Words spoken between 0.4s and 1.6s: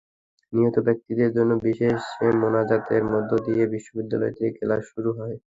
নিহত ব্যক্তিদের জন্য